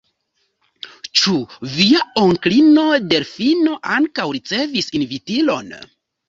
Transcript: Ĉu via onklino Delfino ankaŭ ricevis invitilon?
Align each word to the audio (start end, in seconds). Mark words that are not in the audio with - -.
Ĉu 1.19 1.33
via 1.73 2.01
onklino 2.21 2.85
Delfino 3.11 3.77
ankaŭ 3.97 4.27
ricevis 4.39 4.91
invitilon? 5.03 5.71